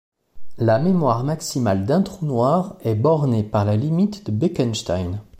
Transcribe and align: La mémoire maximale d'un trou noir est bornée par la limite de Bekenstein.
La 0.57 0.79
mémoire 0.79 1.23
maximale 1.23 1.85
d'un 1.85 2.01
trou 2.01 2.25
noir 2.25 2.75
est 2.81 2.95
bornée 2.95 3.43
par 3.43 3.65
la 3.65 3.75
limite 3.75 4.25
de 4.25 4.31
Bekenstein. 4.31 5.21